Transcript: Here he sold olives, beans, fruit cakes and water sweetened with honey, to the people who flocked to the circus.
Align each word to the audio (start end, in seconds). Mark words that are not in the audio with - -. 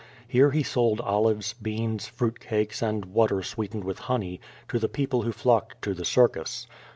Here 0.27 0.49
he 0.49 0.63
sold 0.63 0.99
olives, 1.01 1.53
beans, 1.53 2.07
fruit 2.07 2.39
cakes 2.39 2.81
and 2.81 3.05
water 3.05 3.43
sweetened 3.43 3.83
with 3.83 3.99
honey, 3.99 4.41
to 4.69 4.79
the 4.79 4.89
people 4.89 5.21
who 5.21 5.31
flocked 5.31 5.79
to 5.83 5.93
the 5.93 6.05
circus. 6.05 6.65